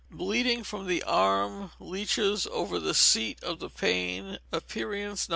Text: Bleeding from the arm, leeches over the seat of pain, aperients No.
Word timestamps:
Bleeding 0.09 0.63
from 0.63 0.87
the 0.87 1.03
arm, 1.03 1.73
leeches 1.79 2.47
over 2.47 2.79
the 2.79 2.95
seat 2.95 3.37
of 3.43 3.59
pain, 3.77 4.39
aperients 4.51 5.29
No. 5.29 5.29